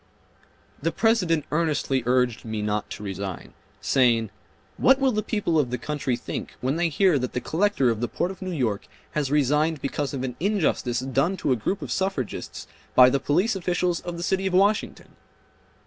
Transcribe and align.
The 0.81 0.91
President 0.91 1.45
earnestly 1.51 2.01
urged 2.07 2.43
me 2.43 2.63
not 2.63 2.89
to 2.89 3.03
resign, 3.03 3.53
saying, 3.81 4.31
"What 4.77 4.97
will 4.99 5.11
the 5.11 5.21
people 5.21 5.59
of 5.59 5.69
the 5.69 5.77
country 5.77 6.15
think 6.17 6.55
when 6.59 6.75
they 6.75 6.89
hear 6.89 7.19
that 7.19 7.33
the 7.33 7.39
Collector 7.39 7.91
of 7.91 8.01
the 8.01 8.07
Port 8.07 8.31
of 8.31 8.41
New 8.41 8.49
York 8.51 8.87
has 9.11 9.29
resigned 9.29 9.79
because 9.79 10.11
of 10.15 10.23
an 10.23 10.35
injustice 10.39 11.01
done 11.01 11.37
to 11.37 11.51
a 11.51 11.55
group 11.55 11.83
of 11.83 11.91
suffragists 11.91 12.65
by 12.95 13.11
the 13.11 13.19
police 13.19 13.55
officials 13.55 13.99
of 13.99 14.17
the 14.17 14.23
city 14.23 14.47
of 14.47 14.55
Washington?" 14.55 15.09